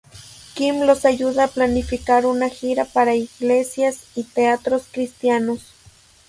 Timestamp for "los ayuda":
0.87-1.43